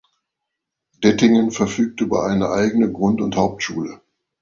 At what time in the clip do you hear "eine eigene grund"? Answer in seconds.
2.25-3.21